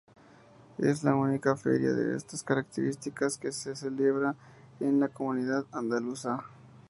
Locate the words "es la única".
0.79-1.55